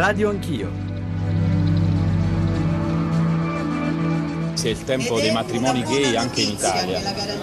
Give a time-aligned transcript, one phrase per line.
[0.00, 0.70] Radio Anch'io.
[4.54, 7.02] Sia il tempo dei matrimoni gay anche in Italia.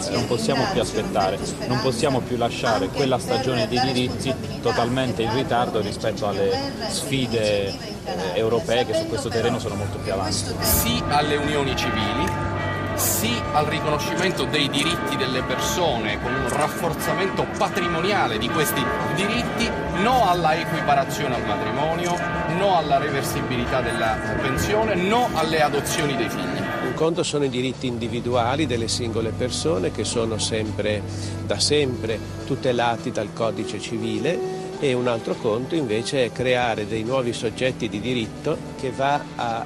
[0.10, 5.81] Non possiamo più aspettare, non possiamo più lasciare quella stagione dei diritti totalmente in ritardo
[5.81, 7.78] rispetto alle sfide
[8.34, 10.55] europee che su questo terreno sono molto più avanti.
[10.62, 12.26] Sì alle unioni civili,
[12.96, 18.84] sì al riconoscimento dei diritti delle persone con un rafforzamento patrimoniale di questi
[19.14, 19.70] diritti,
[20.02, 22.16] no alla equiparazione al matrimonio,
[22.57, 26.61] no alla reversibilità della pensione, no alle adozioni dei figli.
[26.86, 31.01] Un conto sono i diritti individuali delle singole persone che sono sempre,
[31.46, 37.34] da sempre tutelati dal codice civile e un altro conto invece è creare dei nuovi
[37.34, 39.66] soggetti di diritto che va a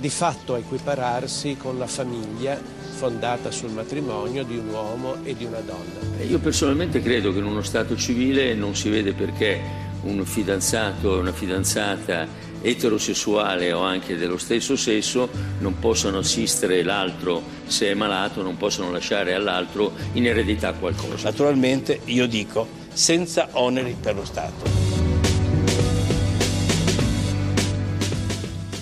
[0.00, 2.58] di fatto a equipararsi con la famiglia
[3.00, 6.22] fondata sul matrimonio di un uomo e di una donna.
[6.22, 9.58] Io personalmente credo che in uno Stato civile non si vede perché
[10.02, 12.26] un fidanzato e una fidanzata
[12.60, 18.92] eterosessuale o anche dello stesso sesso non possano assistere l'altro se è malato, non possono
[18.92, 21.30] lasciare all'altro in eredità qualcosa.
[21.30, 24.79] Naturalmente io dico senza oneri per lo Stato.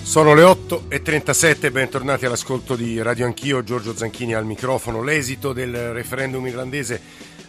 [0.09, 5.03] Sono le 8.37, bentornati all'ascolto di Radio Anch'io, Giorgio Zanchini al microfono.
[5.03, 6.99] L'esito del referendum irlandese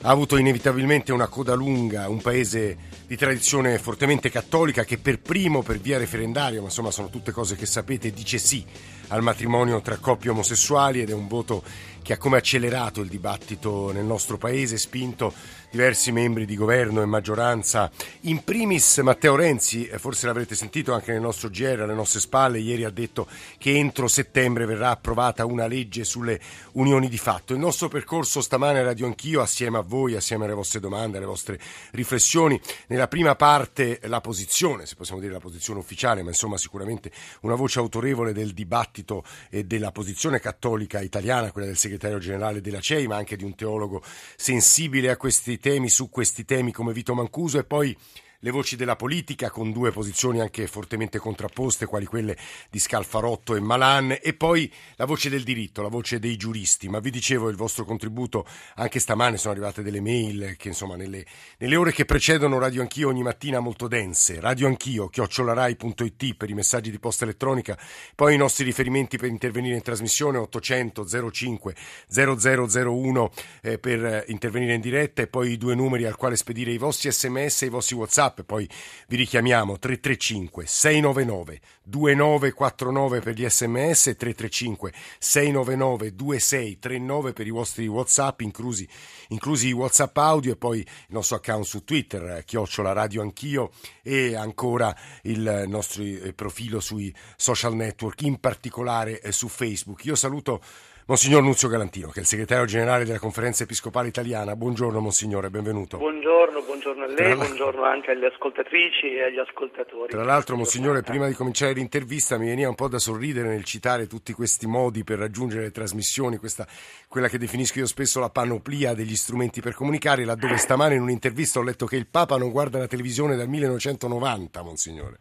[0.03, 5.63] ha avuto inevitabilmente una coda lunga, un paese di tradizione fortemente cattolica che per primo,
[5.63, 8.63] per via referendaria, ma insomma sono tutte cose che sapete, dice sì
[9.09, 11.63] al matrimonio tra coppie omosessuali ed è un voto
[12.03, 15.33] che ha come accelerato il dibattito nel nostro paese, spinto
[15.71, 17.91] diversi membri di governo e maggioranza,
[18.23, 22.59] in primis Matteo Renzi, eh, forse l'avrete sentito anche nel nostro GR, alle nostre spalle,
[22.59, 26.41] ieri ha detto che entro settembre verrà approvata una legge sulle
[26.73, 27.53] unioni di fatto.
[27.53, 31.59] Il nostro percorso stamane Radio Anch'io, assieme a voi, assieme alle vostre domande, alle vostre
[31.93, 37.13] riflessioni, nella prima parte la posizione, se possiamo dire la posizione ufficiale, ma insomma sicuramente
[37.43, 42.81] una voce autorevole del dibattito e della posizione cattolica italiana, quella del segretario generale della
[42.81, 44.03] CEI, ma anche di un teologo
[44.37, 47.97] sensibile a questi temi, su questi temi come Vito Mancuso e poi
[48.43, 52.37] le voci della politica con due posizioni anche fortemente contrapposte, quali quelle
[52.71, 56.89] di Scalfarotto e Malan, e poi la voce del diritto, la voce dei giuristi.
[56.89, 58.47] Ma vi dicevo il vostro contributo,
[58.77, 61.27] anche stamane sono arrivate delle mail che insomma nelle,
[61.59, 66.55] nelle ore che precedono Radio Anch'io ogni mattina molto dense, Radio Anch'io, chiocciolarai.it per i
[66.55, 67.79] messaggi di posta elettronica,
[68.15, 71.75] poi i nostri riferimenti per intervenire in trasmissione 800 05
[72.09, 75.21] 0001 eh, per intervenire in diretta.
[75.21, 78.30] E poi i due numeri al quale spedire i vostri sms e i vostri whatsapp
[78.31, 78.69] WhatsApp, poi
[79.09, 87.87] vi richiamiamo 335 699 2949 per gli sms e 335 699 2639 per i vostri
[87.87, 88.89] WhatsApp, inclusi,
[89.29, 93.71] inclusi i WhatsApp audio e poi il nostro account su Twitter, chiocciola radio anch'io
[94.03, 100.05] e ancora il nostro eh, profilo sui social network, in particolare eh, su Facebook.
[100.05, 100.63] Io saluto
[101.11, 104.55] Monsignor Nunzio Galantino, che è il segretario generale della Conferenza Episcopale Italiana.
[104.55, 105.97] Buongiorno Monsignore, benvenuto.
[105.97, 110.13] Buongiorno, buongiorno a lei, buongiorno anche alle ascoltatrici e agli ascoltatori.
[110.13, 114.07] Tra l'altro Monsignore, prima di cominciare l'intervista mi veniva un po' da sorridere nel citare
[114.07, 116.65] tutti questi modi per raggiungere le trasmissioni, questa,
[117.09, 121.59] quella che definisco io spesso la panoplia degli strumenti per comunicare, laddove stamane in un'intervista
[121.59, 125.19] ho letto che il Papa non guarda la televisione dal 1990, Monsignore.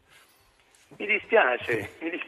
[0.97, 2.18] Mi dispiace, mi dispiace,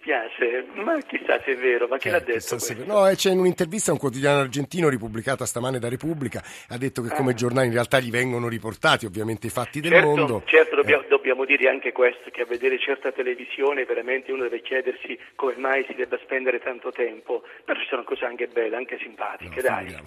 [0.83, 2.57] ma chissà se è vero, ma chi eh, l'ha detto?
[2.85, 7.13] No, eh, c'è in un'intervista un quotidiano argentino ripubblicata stamane da Repubblica, ha detto che
[7.13, 7.15] ah.
[7.15, 10.43] come giornali in realtà gli vengono riportati ovviamente i fatti del certo, mondo.
[10.45, 11.07] Certo, dobbiamo, eh.
[11.07, 15.85] dobbiamo, dire anche questo, che a vedere certa televisione veramente uno deve chiedersi come mai
[15.87, 19.97] si debba spendere tanto tempo, però ci sono cose anche belle, anche simpatiche, no, dai.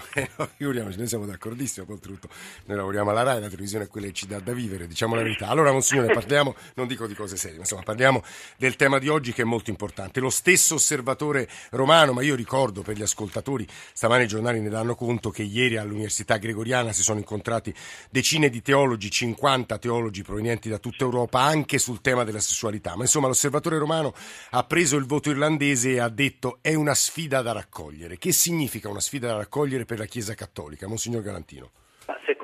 [0.57, 2.29] Figuriamoci, noi siamo d'accordissimo, oltretutto
[2.67, 5.23] noi lavoriamo alla RAI, la televisione è quella che ci dà da vivere, diciamo la
[5.23, 5.49] verità.
[5.49, 8.23] Allora, Monsignore, parliamo, non dico di cose serie, ma insomma parliamo
[8.57, 9.94] del tema di oggi che è molto importante.
[10.15, 14.94] Lo stesso osservatore romano, ma io ricordo per gli ascoltatori, stamani i giornali ne danno
[14.94, 17.75] conto che ieri all'Università Gregoriana si sono incontrati
[18.10, 22.96] decine di teologi, 50 teologi provenienti da tutta Europa, anche sul tema della sessualità.
[22.96, 24.14] Ma insomma l'osservatore romano
[24.50, 28.19] ha preso il voto irlandese e ha detto è una sfida da raccogliere.
[28.19, 30.87] Che significa una sfida da raccogliere per la Chiesa Cattolica?
[30.88, 31.70] Monsignor Galantino.
[32.26, 32.44] secondo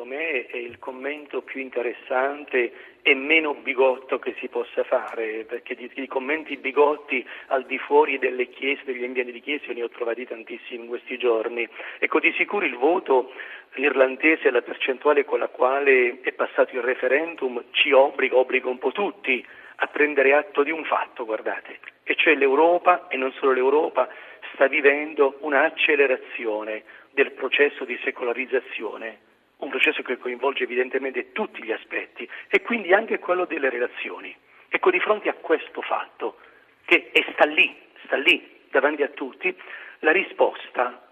[0.00, 5.74] secondo me è il commento più interessante e meno bigotto che si possa fare, perché
[5.74, 9.90] di, di, commenti bigotti al di fuori delle chiese, degli ambienti di chiesa, ne ho
[9.90, 11.68] trovati tantissimi in questi giorni.
[11.98, 13.32] Ecco, di sicuro il voto
[13.74, 18.92] irlandese, la percentuale con la quale è passato il referendum, ci obbliga, obbliga un po'
[18.92, 19.44] tutti
[19.82, 24.08] a prendere atto di un fatto, guardate, e cioè l'Europa, e non solo l'Europa,
[24.54, 29.28] sta vivendo un'accelerazione del processo di secolarizzazione
[29.60, 34.34] un processo che coinvolge evidentemente tutti gli aspetti e quindi anche quello delle relazioni.
[34.68, 36.38] Ecco, di fronte a questo fatto,
[36.84, 39.54] che sta lì, sta lì davanti a tutti,
[40.00, 41.08] la risposta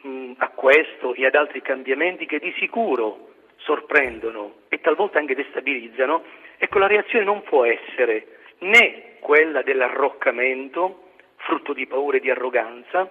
[0.00, 6.24] mh, a questo e ad altri cambiamenti che di sicuro sorprendono e talvolta anche destabilizzano,
[6.56, 13.10] ecco la reazione non può essere né quella dell'arroccamento, frutto di paura e di arroganza,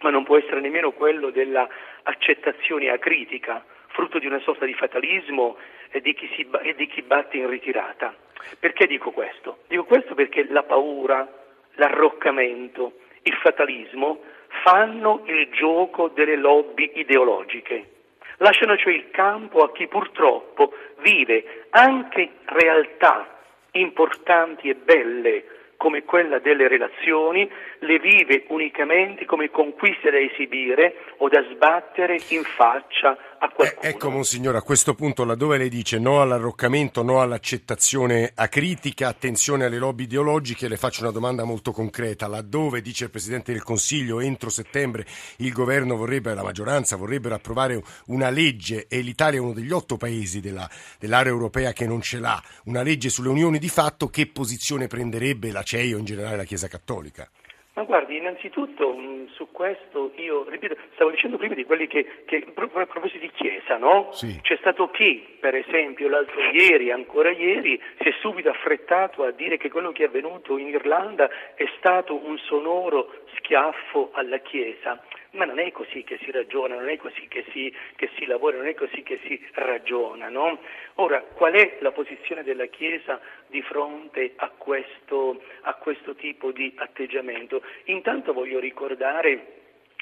[0.00, 3.64] ma non può essere nemmeno quello dell'accettazione acritica,
[3.98, 5.56] frutto di una sorta di fatalismo
[5.90, 8.14] e di, chi si, e di chi batte in ritirata.
[8.60, 9.58] Perché dico questo?
[9.66, 11.28] Dico questo perché la paura,
[11.74, 12.92] l'arroccamento,
[13.22, 14.22] il fatalismo
[14.62, 17.90] fanno il gioco delle lobby ideologiche.
[18.36, 23.40] Lasciano cioè il campo a chi purtroppo vive anche realtà
[23.72, 25.44] importanti e belle
[25.78, 27.48] come quella delle relazioni,
[27.78, 33.82] le vive unicamente come conquiste da esibire o da sbattere in faccia a qualcuno.
[33.82, 39.66] Eh, ecco, Monsignore, a questo punto, laddove lei dice no all'arroccamento, no all'accettazione acritica, attenzione
[39.66, 42.26] alle lobby ideologiche, le faccio una domanda molto concreta.
[42.26, 47.80] Laddove, dice il Presidente del Consiglio, entro settembre il governo vorrebbe, la maggioranza vorrebbero approvare
[48.06, 52.18] una legge e l'Italia è uno degli otto paesi della, dell'area europea che non ce
[52.18, 56.36] l'ha, una legge sulle unioni di fatto, che posizione prenderebbe la CEI o in generale
[56.36, 57.28] la Chiesa Cattolica?
[57.74, 62.42] Ma guardi, innanzitutto mh, su questo io, ripeto, stavo dicendo prima di quelli che, che
[62.54, 64.08] a proposito di Chiesa, no?
[64.12, 64.40] Sì.
[64.40, 69.58] C'è stato chi, per esempio, l'altro ieri, ancora ieri, si è subito affrettato a dire
[69.58, 75.02] che quello che è avvenuto in Irlanda è stato un sonoro schiaffo alla Chiesa.
[75.32, 78.56] Ma non è così che si ragiona, non è così che si, che si lavora,
[78.56, 80.28] non è così che si ragiona.
[80.28, 80.58] No?
[80.94, 86.72] Ora, qual è la posizione della Chiesa di fronte a questo, a questo tipo di
[86.76, 87.62] atteggiamento?
[87.84, 89.57] Intanto voglio ricordare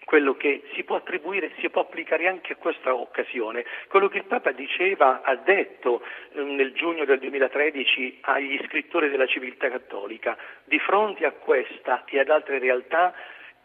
[0.06, 3.64] quello che si può attribuire, si può applicare anche a questa occasione.
[3.88, 6.00] Quello che il Papa diceva, ha detto
[6.32, 12.20] eh, nel giugno del 2013 agli scrittori della civiltà cattolica, di fronte a questa e
[12.20, 13.14] ad altre realtà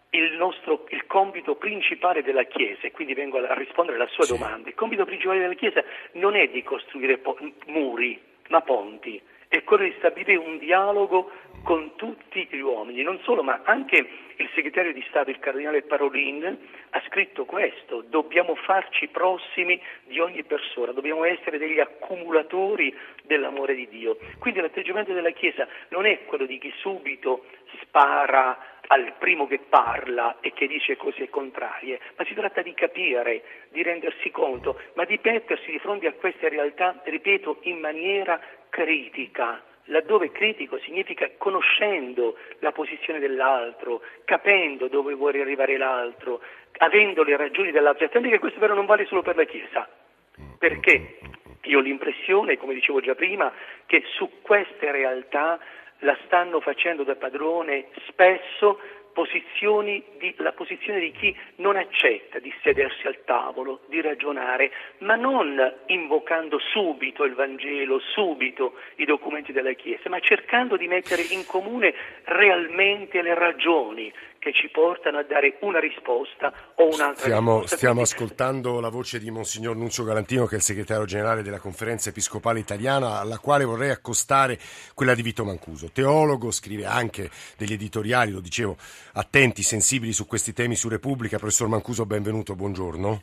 [0.09, 4.35] il, nostro, il compito principale della Chiesa, e quindi vengo a rispondere alla sua sì.
[4.35, 5.83] domanda, il compito principale della Chiesa
[6.13, 11.29] non è di costruire po- muri, ma ponti, è quello di stabilire un dialogo
[11.71, 13.95] con tutti gli uomini, non solo, ma anche
[14.35, 16.43] il segretario di Stato, il cardinale Parolin,
[16.89, 23.87] ha scritto questo, dobbiamo farci prossimi di ogni persona, dobbiamo essere degli accumulatori dell'amore di
[23.87, 24.17] Dio.
[24.39, 27.45] Quindi l'atteggiamento della Chiesa non è quello di chi subito
[27.83, 33.43] spara al primo che parla e che dice cose contrarie, ma si tratta di capire,
[33.69, 39.63] di rendersi conto, ma di mettersi di fronte a queste realtà, ripeto, in maniera critica.
[39.91, 46.41] Laddove critico significa conoscendo la posizione dell'altro, capendo dove vuole arrivare l'altro,
[46.77, 48.05] avendo le ragioni dell'altro.
[48.05, 49.87] Attenti che questo però non vale solo per la Chiesa,
[50.57, 51.17] perché
[51.63, 53.51] io ho l'impressione, come dicevo già prima,
[53.85, 55.59] che su queste realtà
[55.99, 58.79] la stanno facendo da padrone spesso
[59.13, 65.73] di, la posizione di chi non accetta di sedersi al tavolo, di ragionare, ma non
[65.87, 71.93] invocando subito il Vangelo, subito i documenti della Chiesa, ma cercando di mettere in comune
[72.23, 74.11] realmente le ragioni
[74.41, 77.75] che ci portano a dare una risposta o un'altra stiamo, risposta.
[77.75, 82.09] Stiamo ascoltando la voce di Monsignor Nunzio Galantino, che è il segretario generale della Conferenza
[82.09, 84.57] Episcopale Italiana, alla quale vorrei accostare
[84.95, 85.91] quella di Vito Mancuso.
[85.91, 88.77] Teologo, scrive anche degli editoriali, lo dicevo,
[89.13, 91.37] attenti, sensibili su questi temi su Repubblica.
[91.37, 93.21] Professor Mancuso, benvenuto, buongiorno.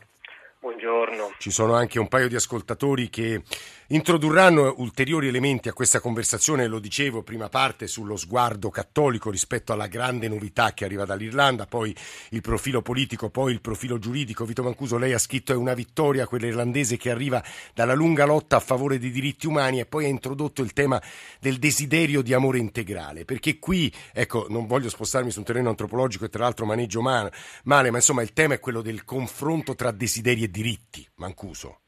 [0.60, 1.34] Buongiorno.
[1.38, 3.42] Ci sono anche un paio di ascoltatori che
[3.88, 9.86] introdurranno ulteriori elementi a questa conversazione, lo dicevo, prima parte sullo sguardo cattolico rispetto alla
[9.86, 11.94] grande novità che arriva dall'Irlanda, poi
[12.30, 14.44] il profilo politico, poi il profilo giuridico.
[14.44, 17.42] Vito Mancuso, lei ha scritto è una vittoria quella irlandese che arriva
[17.72, 21.00] dalla lunga lotta a favore dei diritti umani e poi ha introdotto il tema
[21.40, 26.26] del desiderio di amore integrale, perché qui, ecco, non voglio spostarmi su un terreno antropologico
[26.26, 27.32] e tra l'altro maneggio male,
[27.64, 31.80] ma insomma il tema è quello del confronto tra desideri e diritti, Mancuso.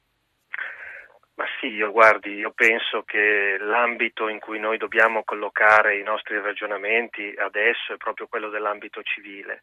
[1.61, 7.35] Sì, io guardi, io penso che l'ambito in cui noi dobbiamo collocare i nostri ragionamenti
[7.37, 9.61] adesso è proprio quello dell'ambito civile.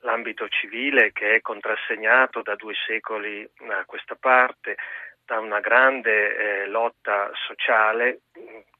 [0.00, 4.76] L'ambito civile che è contrassegnato da due secoli a questa parte
[5.24, 8.20] da una grande eh, lotta sociale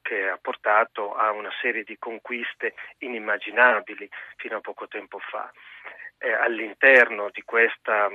[0.03, 5.51] che ha portato a una serie di conquiste inimmaginabili fino a poco tempo fa.
[6.19, 8.07] Eh, all'interno di questa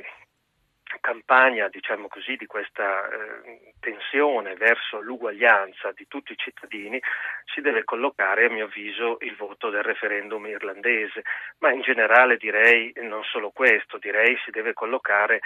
[1.00, 7.00] campagna, diciamo così, di questa eh, tensione verso l'uguaglianza di tutti i cittadini,
[7.44, 11.22] si deve collocare, a mio avviso, il voto del referendum irlandese,
[11.58, 15.40] ma in generale direi non solo questo, direi si deve collocare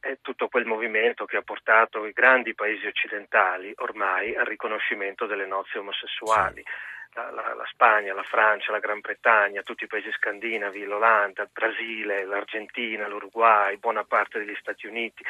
[0.00, 5.46] è tutto quel movimento che ha portato i grandi paesi occidentali ormai al riconoscimento delle
[5.46, 6.62] nozze omosessuali.
[6.64, 6.96] Sì.
[7.18, 11.48] La, la, la, Spagna, la Francia, la Gran Bretagna, tutti i paesi scandinavi, l'Olanda, il
[11.52, 15.24] Brasile, l'Argentina, l'Uruguay, buona parte degli Stati Uniti.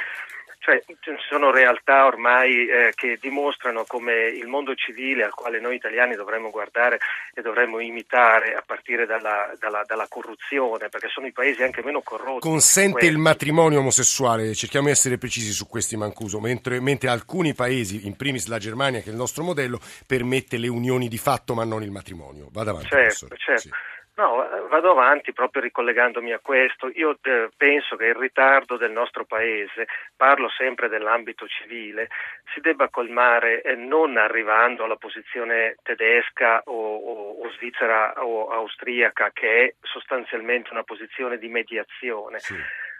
[0.60, 0.82] Cioè,
[1.30, 6.50] sono realtà ormai eh, che dimostrano come il mondo civile al quale noi italiani dovremmo
[6.50, 6.98] guardare
[7.32, 12.02] e dovremmo imitare a partire dalla, dalla, dalla corruzione, perché sono i paesi anche meno
[12.02, 12.40] corrotti.
[12.40, 18.06] Consente il matrimonio omosessuale, cerchiamo di essere precisi su questi Mancuso, mentre, mentre alcuni paesi,
[18.06, 21.64] in primis la Germania che è il nostro modello, permette le unioni di fatto ma
[21.64, 22.48] non il matrimonio.
[22.50, 22.88] Vada avanti.
[22.88, 23.60] Certo, certo.
[23.60, 23.70] Sì.
[24.18, 26.90] No, vado avanti proprio ricollegandomi a questo.
[26.94, 32.08] Io eh, penso che il ritardo del nostro Paese, parlo sempre dell'ambito civile,
[32.52, 39.30] si debba colmare eh, non arrivando alla posizione tedesca o, o, o, svizzera o austriaca,
[39.32, 42.40] che è sostanzialmente una posizione di mediazione.
[42.40, 42.56] Sì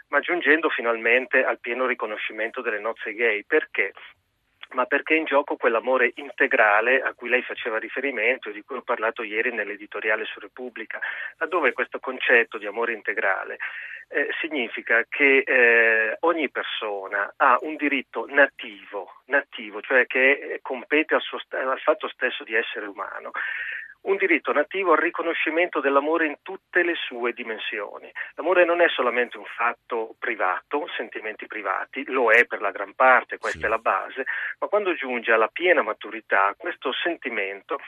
[0.08, 3.44] ma giungendo finalmente al pieno riconoscimento delle nozze gay.
[3.44, 3.92] Perché?
[4.70, 8.76] Ma perché è in gioco quell'amore integrale a cui lei faceva riferimento e di cui
[8.76, 10.98] ho parlato ieri nell'editoriale su Repubblica,
[11.38, 13.58] laddove questo concetto di amore integrale
[14.08, 21.20] eh, significa che eh, ogni persona ha un diritto nativo, nativo cioè che compete al,
[21.20, 23.32] suo, al fatto stesso di essere umano
[24.02, 28.10] un diritto nativo al riconoscimento dell'amore in tutte le sue dimensioni.
[28.34, 33.38] L'amore non è solamente un fatto privato, sentimenti privati, lo è per la gran parte,
[33.38, 33.64] questa sì.
[33.64, 34.24] è la base,
[34.60, 37.78] ma quando giunge alla piena maturità questo sentimento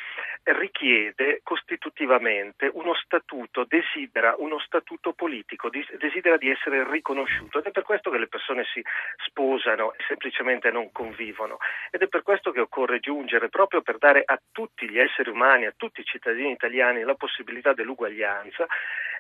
[0.45, 7.85] richiede costitutivamente uno statuto, desidera uno statuto politico, desidera di essere riconosciuto ed è per
[7.85, 8.83] questo che le persone si
[9.27, 11.59] sposano e semplicemente non convivono
[11.91, 15.67] ed è per questo che occorre giungere proprio per dare a tutti gli esseri umani,
[15.67, 18.67] a tutti i cittadini italiani la possibilità dell'uguaglianza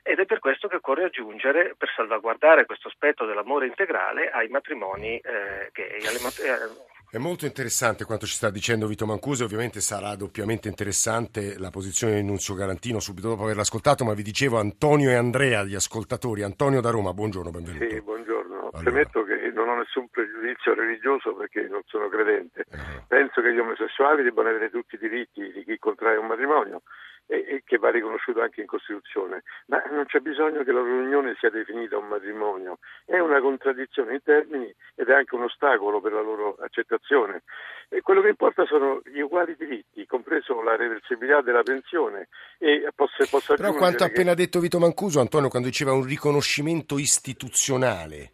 [0.03, 5.19] ed è per questo che occorre aggiungere, per salvaguardare questo aspetto dell'amore integrale, ai matrimoni
[5.19, 6.01] eh, gay.
[6.23, 7.17] Mat- eh.
[7.17, 12.15] è molto interessante quanto ci sta dicendo Vito Mancuso, ovviamente sarà doppiamente interessante la posizione
[12.15, 16.43] di Nunzio Garantino subito dopo averla ascoltato, ma vi dicevo Antonio e Andrea, gli ascoltatori.
[16.43, 17.89] Antonio da Roma, buongiorno, benvenuto.
[17.89, 18.30] Sì, buongiorno.
[18.73, 18.91] Allora.
[18.91, 22.65] Premetto che non ho nessun pregiudizio religioso perché non sono credente.
[22.71, 23.07] Uh-huh.
[23.09, 26.83] Penso che gli omosessuali debbano avere tutti i diritti di chi contrae un matrimonio
[27.31, 31.03] e, e, che va riconosciuto anche in Costituzione, ma non c'è bisogno che la loro
[31.03, 36.00] unione sia definita un matrimonio, è una contraddizione in termini ed è anche un ostacolo
[36.00, 37.43] per la loro accettazione.
[37.89, 42.29] E quello che importa sono gli uguali diritti, compreso la reversibilità della pensione.
[42.59, 44.12] E posso, posso Però quanto ha che...
[44.12, 48.33] appena detto Vito Mancuso, Antonio, quando diceva un riconoscimento istituzionale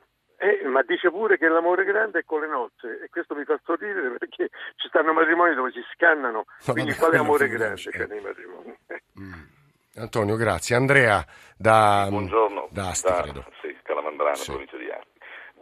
[0.76, 4.10] ma dice pure che l'amore grande è con le nozze e questo mi fa sorridere
[4.18, 8.20] perché ci stanno matrimoni dove si scannano, ma quindi vabbè, quale amore grande c'è nei
[8.20, 8.76] matrimoni?
[9.18, 9.32] Mm.
[9.96, 10.76] Antonio, grazie.
[10.76, 11.24] Andrea
[11.56, 13.46] da, Buongiorno, da Asti, da, credo.
[13.62, 14.50] Sì, Calamandrano, sì.
[14.50, 14.85] provincia di.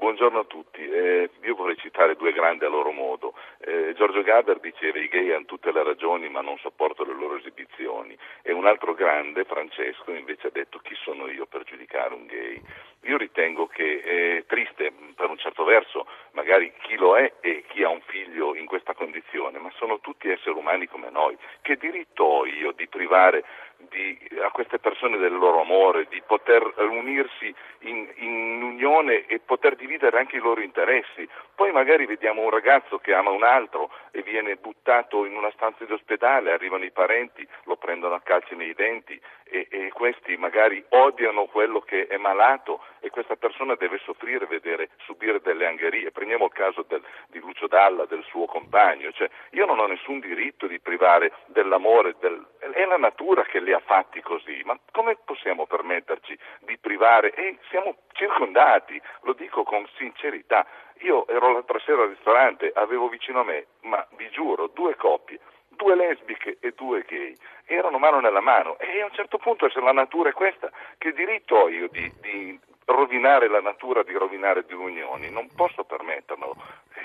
[0.05, 3.33] Buongiorno a tutti, eh, io vorrei citare due grandi a loro modo.
[3.57, 7.39] Eh, Giorgio Gaber diceva i gay hanno tutte le ragioni ma non sopporto le loro
[7.39, 12.27] esibizioni e un altro grande, Francesco, invece ha detto chi sono io per giudicare un
[12.27, 12.61] gay.
[13.05, 17.83] Io ritengo che è triste per un certo verso magari chi lo è e chi
[17.83, 21.35] ha un figlio in questa condizione, ma sono tutti esseri umani come noi.
[21.63, 23.43] Che diritto ho io di privare
[23.91, 29.77] di, a queste persone del loro amore, di poter unirsi in, in, unione e poter
[29.77, 31.29] dividere anche i loro interessi.
[31.55, 35.85] Poi magari vediamo un ragazzo che ama un altro e viene buttato in una stanza
[35.85, 40.85] di ospedale, arrivano i parenti, lo prendono a calci nei denti e, e questi magari
[40.89, 46.11] odiano quello che è malato e questa persona deve soffrire, vedere, subire delle angherie.
[46.11, 50.21] Prendiamo il caso del, di Lucio Dalla, del suo compagno, cioè, io non ho nessun
[50.21, 55.17] diritto di privare dell'amore, del, è la natura che li ha fatti così, ma come
[55.25, 57.33] possiamo permetterci di privare?
[57.35, 60.67] E siamo circondati, lo dico con sincerità.
[61.01, 65.39] Io ero l'altra sera al ristorante, avevo vicino a me, ma vi giuro, due coppie
[65.77, 67.37] due lesbiche e due gay
[67.67, 71.13] erano mano nella mano e a un certo punto se la natura è questa che
[71.13, 76.57] diritto ho io di, di rovinare la natura, di rovinare due unioni, non posso permetterlo.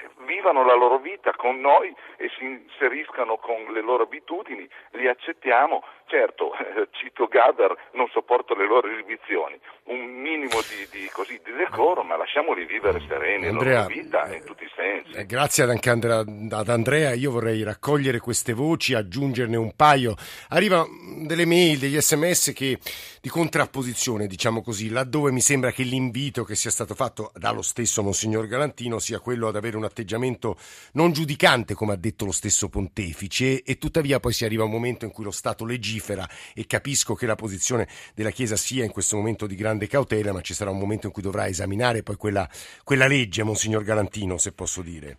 [0.01, 5.07] Eh, vivano la loro vita con noi e si inseriscano con le loro abitudini, li
[5.07, 5.83] accettiamo.
[6.05, 11.51] Certo, eh, cito Gaber, non sopporto le loro esibizioni, un minimo di, di, così, di
[11.53, 15.11] decoro, ma lasciamoli vivere sereni Andrea, la loro vita in tutti i sensi.
[15.11, 20.15] Eh, grazie ad, anche Andrea, ad Andrea, io vorrei raccogliere queste voci, aggiungerne un paio.
[20.49, 20.87] Arrivano
[21.27, 22.79] delle mail, degli sms che,
[23.21, 28.01] di contrapposizione, diciamo così, laddove mi sembra che l'invito che sia stato fatto dallo stesso
[28.01, 30.55] Monsignor Galantino sia quello ad avere un atteggiamento
[30.93, 34.71] non giudicante, come ha detto lo stesso pontefice, e tuttavia poi si arriva a un
[34.71, 38.91] momento in cui lo Stato legifera e capisco che la posizione della Chiesa sia in
[38.91, 42.15] questo momento di grande cautela, ma ci sarà un momento in cui dovrà esaminare poi
[42.15, 42.47] quella,
[42.83, 45.17] quella legge, Monsignor Galantino, se posso dire.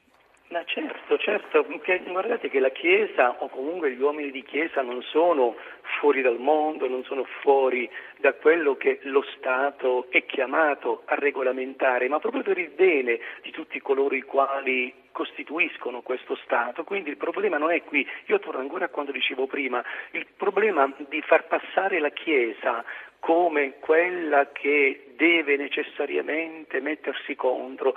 [0.50, 1.64] Ma certo, certo,
[2.10, 5.54] guardate che la Chiesa o comunque gli uomini di Chiesa non sono
[6.00, 7.88] fuori dal mondo, non sono fuori
[8.20, 13.50] da quello che lo Stato è chiamato a regolamentare, ma proprio per il bene di
[13.50, 16.84] tutti coloro i quali costituiscono questo Stato.
[16.84, 20.92] Quindi il problema non è qui, io torno ancora a quanto dicevo prima, il problema
[21.08, 22.84] di far passare la Chiesa
[23.20, 27.94] come quella che deve necessariamente mettersi contro,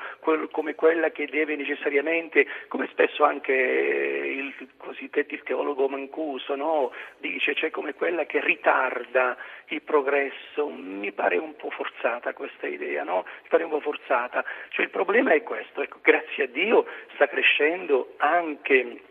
[0.51, 6.91] come quella che deve necessariamente, come spesso anche il cosiddetto teologo Mancuso no?
[7.19, 9.37] dice, cioè come quella che ritarda
[9.67, 9.81] il
[10.13, 13.25] progresso, mi pare un po' forzata questa idea, no?
[13.25, 17.27] mi pare un po' forzata, cioè il problema è questo, ecco, grazie a Dio sta
[17.27, 19.01] crescendo anche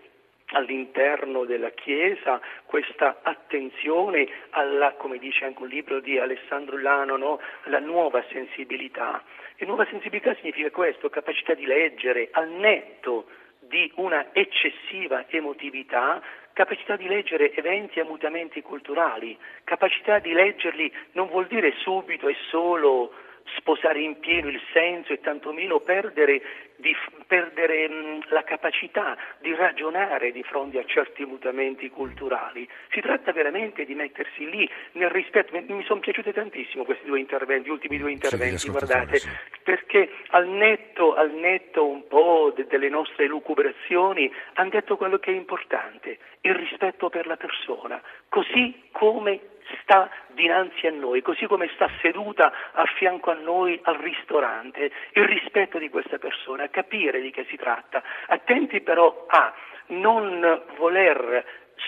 [0.55, 7.41] all'interno della Chiesa questa attenzione alla, come dice anche un libro di Alessandro Lano, no?
[7.65, 9.23] alla nuova sensibilità.
[9.57, 13.27] E nuova sensibilità significa questo, capacità di leggere al netto
[13.59, 16.21] di una eccessiva emotività,
[16.53, 22.37] capacità di leggere eventi e mutamenti culturali, capacità di leggerli non vuol dire subito e
[22.51, 23.13] solo
[23.57, 26.43] sposare in pieno il senso e tantomeno perdere,
[26.77, 26.95] di,
[27.27, 32.69] perdere mh, la capacità di ragionare di fronte a certi mutamenti culturali.
[32.91, 35.53] Si tratta veramente di mettersi lì nel rispetto.
[35.53, 39.29] Mi, sono piaciuti tantissimo questi due interventi, gli ultimi due interventi, sì, guardate, sì.
[39.63, 45.31] perché al netto, al netto un po' de, delle nostre lucubrazioni hanno detto quello che
[45.31, 49.52] è importante, il rispetto per la persona, così come
[49.83, 55.25] sta dinanzi a noi, così come sta seduta a fianco a noi al ristorante, il
[55.25, 59.53] rispetto di questa persona, capire di che si tratta, attenti però a
[59.89, 61.45] non voler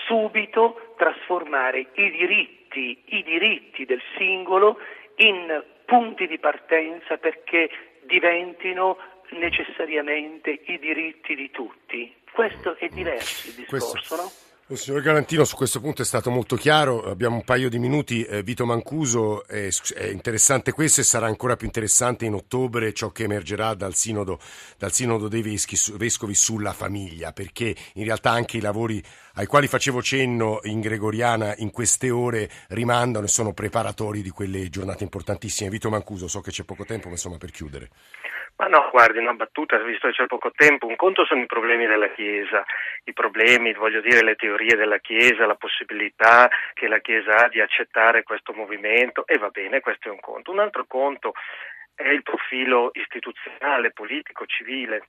[0.07, 4.79] subito trasformare i diritti, i diritti del singolo
[5.17, 7.69] in punti di partenza perché
[8.01, 8.97] diventino
[9.29, 12.13] necessariamente i diritti di tutti.
[12.31, 14.15] Questo è diverso il discorso, Questo...
[14.15, 14.44] no?
[14.67, 18.23] Il signor Galantino su questo punto è stato molto chiaro, abbiamo un paio di minuti,
[18.23, 23.11] eh, Vito Mancuso, è, è, interessante questo e sarà ancora più interessante in ottobre ciò
[23.11, 24.39] che emergerà dal sinodo,
[24.79, 29.03] dal sinodo dei veschi, vescovi sulla famiglia, perché in realtà anche i lavori
[29.35, 34.69] ai quali facevo cenno in Gregoriana in queste ore rimandano e sono preparatori di quelle
[34.69, 35.69] giornate importantissime.
[35.69, 37.91] Vito Mancuso, so che c'è poco tempo, ma insomma per chiudere.
[38.57, 41.87] Ma no, guardi, una battuta, visto che c'è poco tempo, un conto sono i problemi
[41.87, 42.63] della Chiesa,
[43.03, 47.59] i problemi, voglio dire, le teorie della Chiesa, la possibilità che la Chiesa ha di
[47.59, 50.51] accettare questo movimento, e va bene, questo è un conto.
[50.51, 51.33] Un altro conto
[51.93, 55.05] è il profilo istituzionale, politico, civile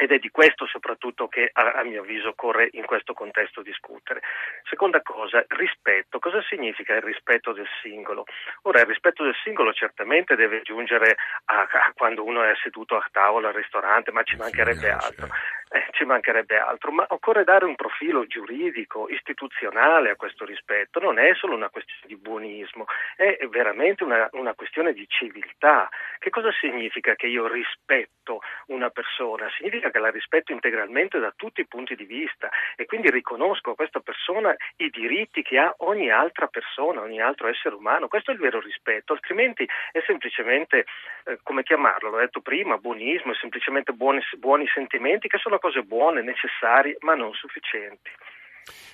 [0.00, 4.22] ed è di questo soprattutto che a, a, mio avviso occorre in questo contesto discutere.
[4.64, 6.18] Seconda cosa, rispetto.
[6.18, 8.24] Cosa significa il rispetto del singolo?
[8.62, 13.06] Ora, il rispetto del singolo certamente deve giungere a, a quando uno è seduto a
[13.12, 15.28] tavola al ristorante, ma ci mancherebbe altro.
[15.72, 21.20] Eh, ci mancherebbe altro, ma occorre dare un profilo giuridico, istituzionale a questo rispetto, non
[21.20, 25.88] è solo una questione di buonismo, è veramente una, una questione di civiltà.
[26.20, 29.48] Che cosa significa che io rispetto una persona?
[29.56, 33.74] Significa che la rispetto integralmente da tutti i punti di vista e quindi riconosco a
[33.74, 38.06] questa persona i diritti che ha ogni altra persona, ogni altro essere umano.
[38.06, 40.84] Questo è il vero rispetto, altrimenti è semplicemente,
[41.24, 45.80] eh, come chiamarlo, l'ho detto prima, buonismo, è semplicemente buoni, buoni sentimenti che sono cose
[45.84, 48.10] buone, necessarie, ma non sufficienti.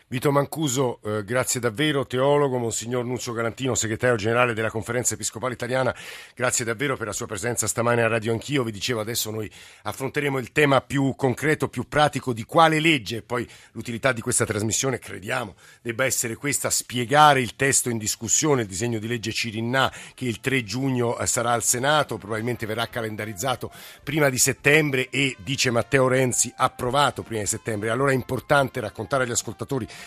[0.08, 5.92] Vito Mancuso, eh, grazie davvero, teologo, Monsignor Nunzio Galantino, segretario generale della Conferenza Episcopale Italiana,
[6.32, 8.62] grazie davvero per la sua presenza stamane a Radio Anch'io.
[8.62, 9.50] Vi dicevo adesso noi
[9.82, 15.00] affronteremo il tema più concreto, più pratico di quale legge, poi l'utilità di questa trasmissione
[15.00, 20.26] crediamo debba essere questa, spiegare il testo in discussione, il disegno di legge Cirinna che
[20.26, 23.72] il 3 giugno eh, sarà al Senato, probabilmente verrà calendarizzato
[24.04, 27.90] prima di settembre e, dice Matteo Renzi, approvato prima di settembre.
[27.90, 29.55] Allora è importante raccontare agli ascoltatori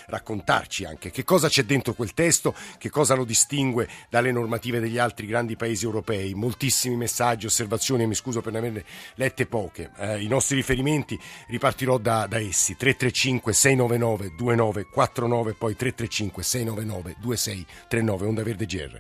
[0.08, 4.98] raccontarci anche che cosa c'è dentro quel testo, che cosa lo distingue dalle normative degli
[4.98, 6.34] altri grandi paesi europei.
[6.34, 8.86] Moltissimi messaggi, osservazioni, e mi scuso per ne averne
[9.16, 9.92] lette poche.
[9.98, 12.76] Eh, I nostri riferimenti ripartirò da, da essi.
[12.76, 18.98] 335 699 2949, poi 335 699 2639, Onda Verde GR.